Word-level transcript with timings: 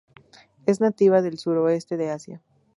Es 0.65 0.81
nativa 0.81 1.21
del 1.21 1.37
Suroeste 1.37 1.95
de 1.95 2.09
Asia. 2.09 2.41